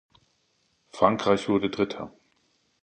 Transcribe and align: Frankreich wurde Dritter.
Frankreich 0.89 1.47
wurde 1.47 1.69
Dritter. 1.69 2.11